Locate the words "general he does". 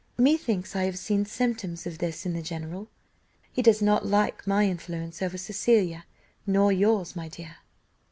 2.41-3.83